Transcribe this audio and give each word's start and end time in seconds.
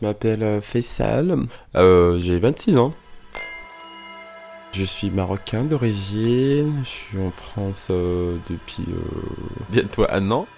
Je 0.00 0.06
m'appelle 0.06 0.42
euh, 0.42 0.60
Faisal, 0.60 1.36
euh, 1.76 2.18
j'ai 2.18 2.38
26 2.38 2.78
ans. 2.78 2.92
Je 4.72 4.84
suis 4.84 5.08
marocain 5.10 5.62
d'origine, 5.62 6.80
je 6.82 6.88
suis 6.88 7.18
en 7.18 7.30
France 7.30 7.88
euh, 7.92 8.36
depuis 8.50 8.86
bientôt 9.70 10.04
un 10.08 10.30
an. 10.32 10.48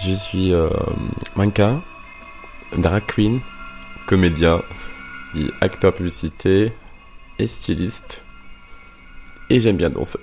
Je 0.00 0.12
suis 0.12 0.54
mannequin, 1.36 1.82
drag 2.76 3.04
queen, 3.06 3.40
comédien, 4.06 4.62
acteur 5.60 5.92
publicité 5.92 6.72
et 7.38 7.46
styliste. 7.48 8.24
Et 9.50 9.58
j'aime 9.58 9.76
bien 9.76 9.90
danser. 9.90 10.20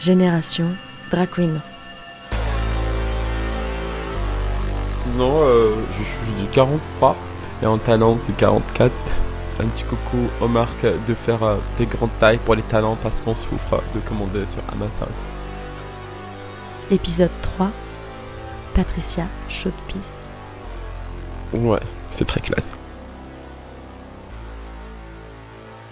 Génération 0.00 0.74
Drag 1.10 1.28
Queen. 1.28 1.60
Sinon, 4.98 5.42
euh, 5.42 5.74
je 5.92 6.02
suis 6.02 6.42
du 6.42 6.48
43 6.50 7.14
et 7.62 7.66
en 7.66 7.76
talent 7.76 8.18
du 8.26 8.32
44. 8.32 8.90
Un 9.60 9.66
petit 9.66 9.84
coucou 9.84 10.16
aux 10.40 10.48
marques 10.48 10.86
de 11.06 11.12
faire 11.12 11.42
euh, 11.42 11.56
des 11.76 11.84
grandes 11.84 12.18
tailles 12.18 12.38
pour 12.38 12.54
les 12.54 12.62
talents 12.62 12.96
parce 13.02 13.20
qu'on 13.20 13.34
souffre 13.34 13.82
de 13.94 14.00
commander 14.00 14.46
sur 14.46 14.62
Amazon. 14.72 15.12
Épisode 16.90 17.30
3 17.42 17.70
Patricia 18.72 19.26
Chaude-Pisse. 19.50 20.30
Ouais, 21.52 21.80
c'est 22.10 22.26
très 22.26 22.40
classe. 22.40 22.78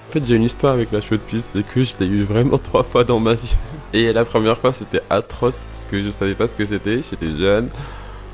En 0.08 0.12
fait, 0.12 0.24
j'ai 0.24 0.36
une 0.36 0.44
histoire 0.44 0.72
avec 0.72 0.92
la 0.92 1.02
chaude 1.02 1.20
pisse, 1.20 1.50
c'est 1.52 1.62
que 1.62 1.84
je 1.84 1.92
l'ai 2.00 2.06
eu 2.06 2.24
vraiment 2.24 2.56
trois 2.62 2.84
fois 2.84 3.04
dans 3.04 3.20
ma 3.20 3.34
vie. 3.34 3.54
Et 3.94 4.12
la 4.12 4.24
première 4.24 4.58
fois, 4.58 4.72
c'était 4.74 5.00
atroce, 5.08 5.66
parce 5.72 5.86
que 5.86 6.02
je 6.02 6.10
savais 6.10 6.34
pas 6.34 6.46
ce 6.46 6.54
que 6.54 6.66
c'était, 6.66 7.00
j'étais 7.08 7.30
jeune, 7.30 7.70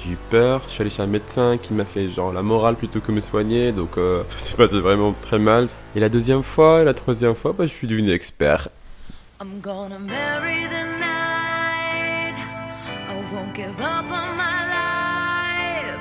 j'ai 0.01 0.11
eu 0.11 0.19
peur, 0.29 0.63
je 0.67 0.73
suis 0.73 0.81
allé 0.81 0.91
chez 0.91 1.03
un 1.03 1.07
médecin 1.07 1.59
qui 1.59 1.73
m'a 1.73 1.85
fait 1.85 2.11
genre 2.11 2.33
la 2.33 2.43
morale 2.43 2.75
plutôt 2.75 3.01
que 3.01 3.13
me 3.13 3.21
soigner, 3.21 3.71
donc 3.71 3.97
euh, 3.97 4.25
ça 4.29 4.39
s'est 4.41 4.57
passé 4.57 4.81
vraiment 4.81 5.15
très 5.23 5.39
mal. 5.39 5.69
Et 5.95 6.01
la 6.01 6.09
deuxième 6.09 6.43
fois, 6.43 6.83
et 6.83 6.85
la 6.85 6.95
troisième 6.95 7.37
fois, 7.37 7.55
bah, 7.57 7.67
je 7.67 7.73
suis 7.73 7.87
devenu 7.87 8.11
expert. 8.13 8.69
I'm 9.41 9.61
gonna 9.61 9.99
marry 9.99 10.65
the 10.67 10.85
night. 10.99 12.35
I 13.09 13.33
won't 13.33 13.55
give 13.55 13.79
up 13.81 14.11
on 14.11 14.37
my 14.37 14.65
life. 14.71 16.01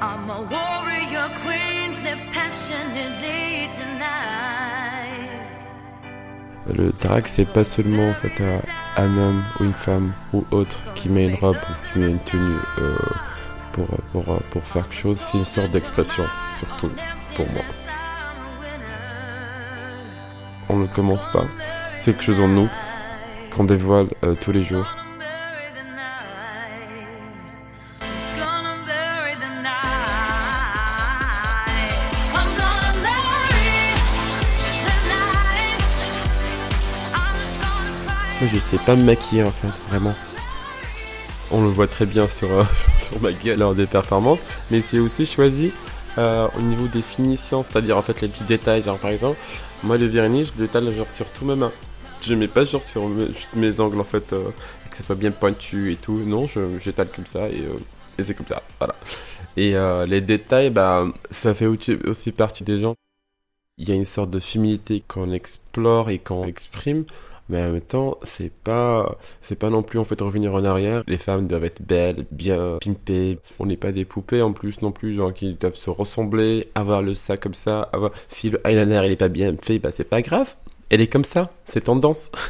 I'm 0.00 0.28
a 0.28 0.40
warrior 0.42 1.28
queen, 1.44 2.02
live 2.02 2.22
passionately 2.32 3.68
tonight. 3.70 4.45
Le 6.74 6.92
drag, 7.00 7.24
c'est 7.26 7.44
pas 7.44 7.64
seulement 7.64 8.10
en 8.10 8.14
fait 8.14 8.42
un, 8.96 9.16
homme 9.16 9.44
ou 9.60 9.64
une 9.64 9.72
femme 9.72 10.12
ou 10.32 10.44
autre 10.50 10.78
qui 10.94 11.08
met 11.08 11.26
une 11.26 11.36
robe 11.36 11.56
ou 11.56 11.92
qui 11.92 11.98
met 12.00 12.10
une 12.10 12.18
tenue 12.20 12.56
euh, 12.78 12.96
pour, 13.72 13.86
pour, 14.12 14.24
pour 14.50 14.62
faire 14.64 14.88
quelque 14.88 15.00
chose. 15.00 15.18
C'est 15.18 15.38
une 15.38 15.44
sorte 15.44 15.70
d'expression, 15.70 16.24
surtout 16.58 16.90
pour 17.36 17.46
moi. 17.52 17.62
On 20.68 20.78
ne 20.78 20.86
commence 20.86 21.26
pas. 21.32 21.44
C'est 22.00 22.12
quelque 22.12 22.24
chose 22.24 22.40
en 22.40 22.48
nous 22.48 22.68
qu'on 23.54 23.64
dévoile 23.64 24.08
euh, 24.24 24.34
tous 24.34 24.52
les 24.52 24.62
jours. 24.62 25.05
Je 38.44 38.58
sais 38.58 38.78
pas 38.78 38.96
me 38.96 39.04
maquiller 39.04 39.42
en 39.42 39.50
fait, 39.50 39.68
vraiment. 39.88 40.14
On 41.50 41.62
le 41.62 41.68
voit 41.68 41.86
très 41.86 42.06
bien 42.06 42.28
sur, 42.28 42.50
euh, 42.52 42.64
sur 42.98 43.20
ma 43.20 43.32
gueule 43.32 43.58
lors 43.58 43.74
des 43.74 43.86
performances, 43.86 44.40
mais 44.70 44.82
c'est 44.82 44.98
aussi 44.98 45.24
choisi 45.24 45.72
euh, 46.18 46.48
au 46.56 46.60
niveau 46.60 46.86
des 46.88 47.02
finitions, 47.02 47.62
c'est-à-dire 47.62 47.96
en 47.96 48.02
fait 48.02 48.20
les 48.20 48.28
petits 48.28 48.44
détails, 48.44 48.82
genre 48.82 48.98
par 48.98 49.10
exemple, 49.10 49.38
moi 49.82 49.96
le 49.96 50.06
vernis 50.06 50.44
je 50.44 50.62
l'étale 50.62 50.94
genre 50.94 51.08
sur 51.08 51.30
tous 51.30 51.44
mes 51.44 51.54
mains. 51.54 51.72
Je 52.22 52.34
mets 52.34 52.48
pas 52.48 52.64
genre 52.64 52.82
sur 52.82 53.08
mes, 53.54 53.80
angles 53.80 54.00
en 54.00 54.04
fait, 54.04 54.32
euh, 54.32 54.50
que 54.90 54.96
ça 54.96 55.02
soit 55.02 55.14
bien 55.14 55.30
pointu 55.30 55.92
et 55.92 55.96
tout, 55.96 56.20
non, 56.26 56.46
j'étale 56.80 57.08
comme 57.14 57.26
ça 57.26 57.48
et, 57.48 57.64
et 58.18 58.22
c'est 58.22 58.34
comme 58.34 58.46
ça, 58.46 58.62
voilà. 58.78 58.94
Et 59.56 59.74
les 60.06 60.20
détails, 60.20 60.68
bah, 60.68 61.06
ça 61.30 61.54
fait 61.54 61.66
aussi 61.66 62.32
partie 62.32 62.62
des 62.62 62.76
gens. 62.76 62.94
Il 63.78 63.88
y 63.88 63.92
a 63.92 63.94
une 63.94 64.04
sorte 64.04 64.30
de 64.30 64.38
féminité 64.40 65.02
qu'on 65.06 65.32
explore 65.32 66.10
et 66.10 66.18
qu'on 66.18 66.44
exprime 66.44 67.04
mais 67.48 67.62
en 67.62 67.72
même 67.72 67.80
temps 67.80 68.18
c'est 68.22 68.50
pas 68.52 69.16
c'est 69.42 69.58
pas 69.58 69.70
non 69.70 69.82
plus 69.82 69.98
en 69.98 70.04
fait 70.04 70.20
revenir 70.20 70.54
en 70.54 70.64
arrière. 70.64 71.02
Les 71.06 71.18
femmes 71.18 71.46
doivent 71.46 71.64
être 71.64 71.82
belles 71.82 72.26
bien 72.30 72.78
pimpées. 72.84 73.38
On 73.58 73.66
n'est 73.66 73.76
pas 73.76 73.92
des 73.92 74.04
poupées 74.04 74.42
en 74.42 74.52
plus 74.52 74.82
non 74.82 74.92
plus 74.92 75.14
genre 75.14 75.32
qui 75.32 75.54
doivent 75.54 75.76
se 75.76 75.90
ressembler 75.90 76.68
avoir 76.74 77.02
le 77.02 77.14
sac 77.14 77.40
comme 77.40 77.54
ça 77.54 77.90
si 78.28 78.50
le 78.50 78.60
eyeliner 78.66 79.02
il 79.04 79.12
est 79.12 79.16
pas 79.16 79.28
bien 79.28 79.54
fait 79.60 79.78
bah 79.78 79.90
c'est 79.90 80.04
pas 80.04 80.22
grave. 80.22 80.54
Elle 80.90 81.00
est 81.00 81.06
comme 81.08 81.24
ça 81.24 81.50
c'est 81.64 81.84
tendance. 81.84 82.30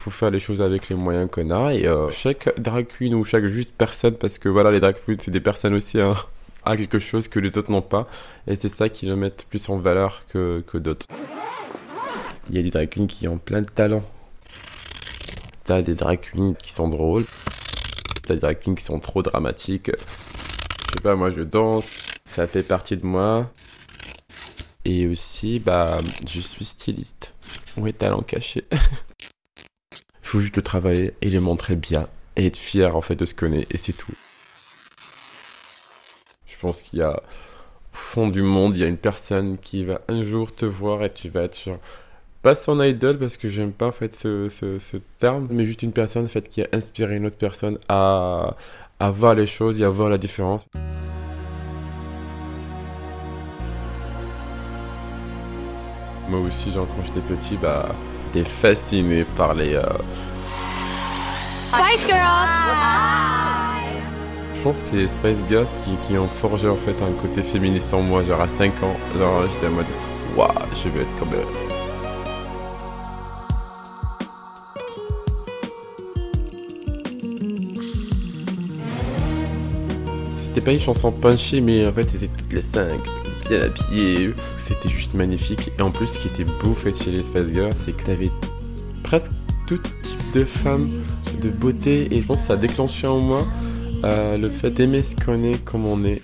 Faut 0.00 0.10
faire 0.10 0.30
les 0.30 0.40
choses 0.40 0.62
avec 0.62 0.88
les 0.88 0.96
moyens 0.96 1.28
qu'on 1.30 1.50
a 1.50 1.74
et 1.74 1.86
euh, 1.86 2.08
chaque 2.10 2.58
drag 2.60 2.86
queen 2.86 3.14
ou 3.14 3.24
chaque 3.24 3.46
juste 3.46 3.72
personne 3.76 4.14
parce 4.14 4.38
que 4.38 4.48
voilà 4.48 4.70
les 4.70 4.80
drag 4.80 4.96
queens 5.04 5.16
c'est 5.18 5.32
des 5.32 5.40
personnes 5.40 5.74
aussi 5.74 6.00
hein, 6.00 6.14
a 6.64 6.76
quelque 6.76 6.98
chose 6.98 7.28
que 7.28 7.40
les 7.40 7.56
autres 7.58 7.70
n'ont 7.70 7.82
pas 7.82 8.06
et 8.46 8.54
c'est 8.54 8.68
ça 8.68 8.88
qui 8.88 9.06
le 9.06 9.16
met 9.16 9.32
plus 9.48 9.68
en 9.68 9.78
valeur 9.78 10.22
que, 10.28 10.62
que 10.66 10.78
d'autres 10.78 11.06
il 12.48 12.56
y 12.56 12.58
a 12.58 12.62
des 12.62 12.70
drag 12.70 12.88
queens 12.88 13.06
qui 13.06 13.28
ont 13.28 13.38
plein 13.38 13.60
de 13.60 13.68
talent. 13.68 14.02
T'as 15.64 15.82
des 15.82 15.94
drag 15.94 16.20
qui 16.62 16.72
sont 16.72 16.88
drôles. 16.88 17.26
T'as 18.26 18.34
des 18.34 18.40
drag 18.40 18.58
qui 18.58 18.82
sont 18.82 19.00
trop 19.00 19.22
dramatiques. 19.22 19.90
Je 19.90 20.96
sais 20.96 21.02
pas, 21.02 21.14
moi 21.14 21.30
je 21.30 21.42
danse. 21.42 21.98
Ça 22.24 22.46
fait 22.46 22.62
partie 22.62 22.96
de 22.96 23.04
moi. 23.04 23.50
Et 24.84 25.06
aussi, 25.06 25.58
bah, 25.58 25.98
je 26.26 26.40
suis 26.40 26.64
styliste. 26.64 27.34
Oui, 27.76 27.92
talent 27.92 28.22
caché. 28.22 28.64
Il 28.72 28.78
faut 30.22 30.40
juste 30.40 30.56
le 30.56 30.62
travailler 30.62 31.14
et 31.20 31.28
le 31.28 31.40
montrer 31.40 31.76
bien. 31.76 32.08
Et 32.36 32.46
être 32.46 32.56
fier 32.56 32.96
en 32.96 33.02
fait 33.02 33.16
de 33.16 33.26
ce 33.26 33.34
qu'on 33.34 33.52
est. 33.52 33.66
Et 33.72 33.76
c'est 33.76 33.92
tout. 33.92 34.14
Je 36.46 36.56
pense 36.56 36.82
qu'il 36.82 37.00
y 37.00 37.02
a 37.02 37.12
au 37.12 37.20
fond 37.92 38.28
du 38.28 38.42
monde, 38.42 38.76
il 38.76 38.80
y 38.80 38.84
a 38.84 38.88
une 38.88 38.96
personne 38.96 39.58
qui 39.58 39.84
va 39.84 40.00
un 40.08 40.22
jour 40.22 40.54
te 40.54 40.64
voir 40.64 41.04
et 41.04 41.12
tu 41.12 41.28
vas 41.28 41.42
être 41.42 41.54
sur 41.54 41.78
pas 42.42 42.54
son 42.54 42.82
idole 42.82 43.18
parce 43.18 43.36
que 43.36 43.48
j'aime 43.48 43.72
pas 43.72 43.86
en 43.86 43.92
fait 43.92 44.14
ce, 44.14 44.48
ce, 44.48 44.96
terme, 45.18 45.48
mais 45.50 45.64
juste 45.64 45.82
une 45.82 45.92
personne 45.92 46.24
en 46.24 46.28
fait 46.28 46.48
qui 46.48 46.62
a 46.62 46.66
inspiré 46.72 47.16
une 47.16 47.26
autre 47.26 47.36
personne 47.36 47.78
à, 47.88 48.50
à 49.00 49.10
voir 49.10 49.34
les 49.34 49.46
choses 49.46 49.80
et 49.80 49.84
à 49.84 49.90
voir 49.90 50.08
la 50.08 50.18
différence. 50.18 50.64
Moi 56.28 56.40
aussi, 56.40 56.70
genre 56.70 56.86
quand 56.86 57.02
j'étais 57.04 57.20
petit, 57.20 57.56
bah, 57.56 57.88
j'étais 58.26 58.48
fasciné 58.48 59.24
par 59.36 59.54
les. 59.54 59.74
Euh, 59.74 59.82
Spice 61.72 62.06
Girls! 62.06 62.48
Je 64.54 64.62
pense 64.62 64.82
que 64.82 64.96
les 64.96 65.08
Spice 65.08 65.44
Girls 65.48 65.68
qui, 65.84 66.06
qui, 66.06 66.18
ont 66.18 66.28
forgé 66.28 66.68
en 66.68 66.76
fait 66.76 66.96
un 67.02 67.12
côté 67.22 67.42
féministe 67.42 67.94
en 67.94 68.02
moi, 68.02 68.22
genre 68.22 68.40
à 68.40 68.48
5 68.48 68.82
ans, 68.82 68.96
genre 69.16 69.44
j'étais 69.52 69.68
en 69.68 69.70
mode 69.70 69.86
waouh, 70.36 70.48
je 70.74 70.88
veux 70.88 71.02
être 71.02 71.18
comme 71.18 71.32
eux. 71.34 71.77
C'était 80.48 80.64
pas 80.64 80.72
une 80.72 80.80
chanson 80.80 81.12
punchée, 81.12 81.60
mais 81.60 81.86
en 81.86 81.92
fait, 81.92 82.04
c'était 82.04 82.28
toutes 82.28 82.52
les 82.52 82.62
cinq, 82.62 82.98
bien 83.48 83.60
habillées. 83.60 84.30
C'était 84.56 84.88
juste 84.88 85.12
magnifique. 85.14 85.70
Et 85.78 85.82
en 85.82 85.90
plus, 85.90 86.06
ce 86.06 86.18
qui 86.18 86.28
était 86.28 86.44
beau 86.44 86.74
fait 86.74 86.92
chez 86.92 87.10
les 87.10 87.22
Spice 87.22 87.52
Girls, 87.52 87.72
c'est 87.76 87.94
que 87.94 88.04
t'avais 88.04 88.30
presque 89.02 89.32
tout 89.66 89.78
type 90.02 90.32
de 90.32 90.44
femmes 90.44 90.88
de 91.42 91.50
beauté. 91.50 92.14
Et 92.14 92.22
je 92.22 92.26
pense 92.26 92.40
que 92.40 92.46
ça 92.46 92.52
a 92.54 92.56
déclenché 92.56 93.06
en 93.06 93.18
moi 93.18 93.46
euh, 94.04 94.38
le 94.38 94.48
fait 94.48 94.70
d'aimer 94.70 95.02
ce 95.02 95.16
qu'on 95.16 95.44
est 95.44 95.62
comme 95.64 95.84
on 95.84 96.02
est. 96.04 96.22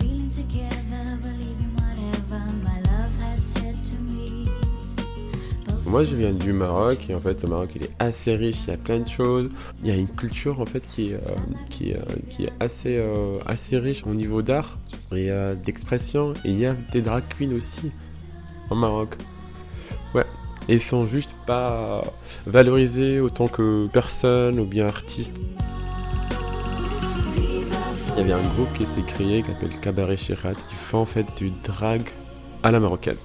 Moi, 5.94 6.02
je 6.02 6.17
viens 6.17 6.32
du 6.32 6.52
Maroc 6.52 7.06
et 7.08 7.14
en 7.14 7.20
fait, 7.20 7.41
le 7.44 7.50
Maroc, 7.50 7.70
il 7.76 7.85
est 7.85 7.91
assez 8.00 8.35
riche. 8.35 8.64
Il 8.67 8.70
y 8.70 8.73
a 8.73 8.76
plein 8.76 8.99
de 8.99 9.06
choses. 9.06 9.49
Il 9.81 9.88
y 9.88 9.93
a 9.93 9.94
une 9.94 10.08
culture 10.08 10.61
en 10.61 10.67
fait 10.67 10.85
qui 10.88 11.11
est, 11.11 11.14
euh, 11.14 11.19
qui, 11.70 11.91
est, 11.93 11.94
euh, 11.94 12.17
qui 12.29 12.46
est 12.46 12.52
assez, 12.58 12.96
euh, 12.96 13.38
assez 13.46 13.79
riche 13.79 14.02
au 14.05 14.12
niveau 14.12 14.43
d'art 14.43 14.76
et 15.12 15.31
d'expression. 15.64 16.32
Et 16.44 16.49
il 16.49 16.58
y 16.58 16.67
a 16.67 16.73
des 16.91 17.00
drag 17.00 17.23
queens 17.38 17.55
aussi 17.55 17.93
au 18.70 18.75
Maroc. 18.75 19.14
Ouais. 20.17 20.25
Et 20.69 20.75
ils 20.75 20.82
sont 20.82 21.06
juste 21.06 21.37
pas 21.46 22.02
valorisés 22.44 23.20
autant 23.20 23.47
que 23.47 23.87
personne 23.87 24.58
ou 24.58 24.64
bien 24.64 24.88
artistes. 24.88 25.37
Il 27.37 28.19
y 28.19 28.20
avait 28.20 28.32
un 28.32 28.49
groupe 28.56 28.75
qui 28.76 28.85
s'est 28.85 29.02
créé 29.02 29.43
qui 29.43 29.52
s'appelle 29.52 29.79
Cabaret 29.81 30.17
Chirat 30.17 30.55
qui 30.55 30.75
fait 30.75 30.97
en 30.97 31.06
fait 31.06 31.26
du 31.37 31.52
drag 31.62 32.02
à 32.64 32.73
la 32.73 32.81
marocaine. 32.81 33.19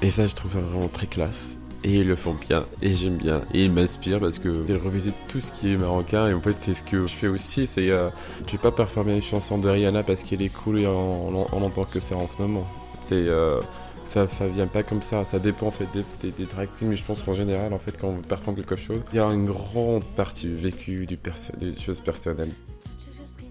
Et 0.00 0.10
ça, 0.10 0.26
je 0.26 0.34
trouve 0.34 0.52
ça 0.52 0.58
vraiment 0.58 0.88
très 0.88 1.06
classe. 1.06 1.58
Et 1.84 1.96
ils 1.96 2.06
le 2.06 2.14
font 2.14 2.36
bien, 2.48 2.62
et 2.80 2.94
j'aime 2.94 3.16
bien, 3.16 3.42
et 3.52 3.64
ils 3.64 3.72
m'inspirent 3.72 4.20
parce 4.20 4.38
que 4.38 4.48
ils 4.68 4.76
revisitent 4.76 5.16
tout 5.26 5.40
ce 5.40 5.50
qui 5.50 5.72
est 5.72 5.76
marocain, 5.76 6.28
et 6.28 6.34
en 6.34 6.40
fait 6.40 6.56
c'est 6.60 6.74
ce 6.74 6.82
que 6.84 7.06
je 7.06 7.12
fais 7.12 7.26
aussi, 7.26 7.66
c'est 7.66 7.90
euh, 7.90 8.08
je 8.46 8.52
vais 8.52 8.58
pas 8.58 8.70
performer 8.70 9.16
une 9.16 9.22
chanson 9.22 9.58
de 9.58 9.68
Rihanna 9.68 10.04
parce 10.04 10.22
qu'elle 10.22 10.42
est 10.42 10.48
cool 10.48 10.78
et 10.78 10.86
on, 10.86 11.40
on, 11.52 11.62
entend 11.62 11.84
que 11.84 11.98
ça 11.98 12.14
en 12.16 12.28
ce 12.28 12.40
moment. 12.40 12.68
C'est 13.04 13.14
euh, 13.14 13.60
ça, 14.06 14.28
ça 14.28 14.46
vient 14.46 14.68
pas 14.68 14.84
comme 14.84 15.02
ça, 15.02 15.24
ça 15.24 15.40
dépend 15.40 15.66
en 15.66 15.70
fait 15.72 15.88
des, 15.92 16.04
des, 16.20 16.30
des 16.30 16.46
drag 16.46 16.68
queens, 16.78 16.86
mais 16.88 16.96
je 16.96 17.04
pense 17.04 17.20
qu'en 17.22 17.34
général 17.34 17.72
en 17.72 17.78
fait 17.78 17.98
quand 18.00 18.08
on 18.08 18.20
performe 18.20 18.56
quelque 18.56 18.76
chose, 18.76 19.02
il 19.12 19.16
y 19.16 19.20
a 19.20 19.26
une 19.26 19.46
grande 19.46 20.04
partie 20.16 20.46
du 20.46 20.54
vécu, 20.54 21.06
du 21.06 21.18
des 21.58 21.76
choses 21.78 22.00
personnelles 22.00 22.52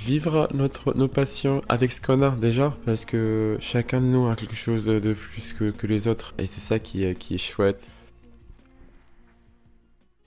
vivre 0.01 0.49
notre, 0.53 0.95
nos 0.97 1.07
passions 1.07 1.61
avec 1.69 1.91
ce 1.91 2.01
qu'on 2.01 2.21
a 2.21 2.31
déjà, 2.31 2.75
parce 2.85 3.05
que 3.05 3.57
chacun 3.59 4.01
de 4.01 4.07
nous 4.07 4.27
a 4.29 4.35
quelque 4.35 4.55
chose 4.55 4.85
de, 4.85 5.13
plus 5.13 5.53
que, 5.53 5.69
que, 5.69 5.87
les 5.87 6.07
autres, 6.07 6.33
et 6.37 6.47
c'est 6.47 6.59
ça 6.59 6.79
qui 6.79 7.13
qui 7.15 7.35
est 7.35 7.37
chouette. 7.37 7.79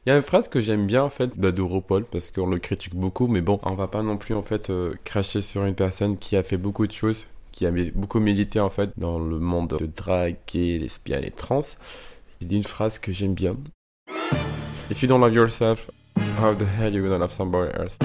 Il 0.06 0.10
y 0.10 0.12
a 0.12 0.16
une 0.16 0.22
phrase 0.22 0.48
que 0.48 0.60
j'aime 0.60 0.86
bien 0.86 1.02
en 1.02 1.08
fait 1.08 1.38
bah, 1.38 1.50
de 1.50 1.62
parce 2.02 2.30
qu'on 2.30 2.46
le 2.46 2.58
critique 2.58 2.94
beaucoup, 2.94 3.26
mais 3.26 3.40
bon, 3.40 3.58
on 3.62 3.74
va 3.74 3.88
pas 3.88 4.02
non 4.02 4.18
plus 4.18 4.34
en 4.34 4.42
fait 4.42 4.68
euh, 4.68 4.92
cracher 5.04 5.40
sur 5.40 5.64
une 5.64 5.74
personne 5.74 6.18
qui 6.18 6.36
a 6.36 6.42
fait 6.42 6.58
beaucoup 6.58 6.86
de 6.86 6.92
choses, 6.92 7.26
qui 7.52 7.64
a 7.64 7.70
beaucoup 7.94 8.20
milité 8.20 8.60
en 8.60 8.68
fait 8.68 8.90
dans 8.98 9.18
le 9.18 9.38
monde 9.38 9.78
de 9.78 9.86
drag, 9.86 10.36
gay, 10.46 10.76
lesbienne 10.76 11.24
et 11.24 11.30
trans. 11.30 11.60
Il 12.42 12.48
dit 12.48 12.56
une 12.56 12.64
phrase 12.64 12.98
que 12.98 13.12
j'aime 13.12 13.32
bien. 13.32 13.56
If 14.90 15.02
you 15.02 15.08
don't 15.08 15.22
love 15.22 15.32
yourself, 15.32 15.90
how 16.38 16.54
the 16.54 16.66
hell 16.78 16.94
you 16.94 17.02
gonna 17.02 17.16
love 17.16 17.32
somebody 17.32 17.72
else? 17.74 17.96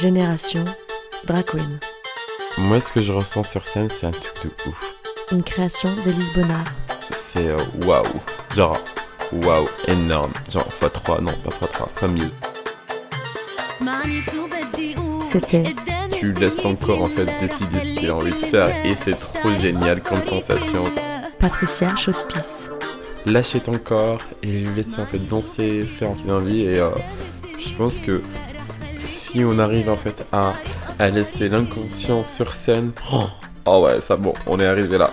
Génération 0.00 0.64
Drag 1.24 1.44
Queen. 1.44 1.80
Moi, 2.56 2.80
ce 2.80 2.88
que 2.92 3.02
je 3.02 3.12
ressens 3.12 3.42
sur 3.42 3.66
scène, 3.66 3.88
c'est 3.90 4.06
un 4.06 4.12
truc 4.12 4.32
de 4.44 4.50
ouf. 4.68 4.94
Une 5.32 5.42
création 5.42 5.88
de 6.06 6.12
Lisbonnard. 6.12 6.64
C'est 7.10 7.52
waouh. 7.84 8.04
Wow. 8.04 8.04
Genre, 8.54 8.78
waouh, 9.32 9.62
wow, 9.62 9.68
énorme. 9.88 10.32
Genre, 10.48 10.68
x3, 10.80 11.20
non, 11.20 11.32
pas 11.32 11.50
x3, 11.50 11.88
x 11.96 12.02
1000. 12.12 12.30
C'était. 15.24 15.74
Tu 16.12 16.32
laisses 16.32 16.56
ton 16.58 16.76
corps 16.76 17.02
en 17.02 17.06
fait 17.06 17.26
décider 17.40 17.80
ce 17.80 17.92
qu'il 17.92 18.08
a 18.08 18.14
envie 18.14 18.30
de 18.30 18.36
faire 18.36 18.68
et 18.86 18.94
c'est 18.94 19.18
trop 19.18 19.52
génial 19.52 20.00
comme 20.00 20.22
sensation. 20.22 20.84
Patricia 21.40 21.94
Chaudepice. 21.96 22.70
Lâcher 23.26 23.60
ton 23.60 23.78
corps 23.78 24.20
et 24.44 24.46
lui 24.46 24.68
laisser 24.76 25.00
en 25.00 25.06
fait 25.06 25.18
danser, 25.28 25.82
faire 25.82 26.10
ce 26.16 26.22
qu'il 26.22 26.30
a 26.30 26.34
envie 26.34 26.62
et 26.62 26.78
euh, 26.78 26.90
je 27.58 27.74
pense 27.74 27.98
que 27.98 28.22
on 29.44 29.58
arrive 29.58 29.88
en 29.90 29.96
fait 29.96 30.26
à, 30.32 30.52
à 30.98 31.08
laisser 31.10 31.48
l'inconscient 31.48 32.24
sur 32.24 32.52
scène, 32.52 32.92
oh, 33.12 33.24
oh 33.66 33.84
ouais, 33.84 34.00
ça 34.00 34.16
bon, 34.16 34.32
on 34.46 34.58
est 34.60 34.66
arrivé 34.66 34.98
là. 34.98 35.10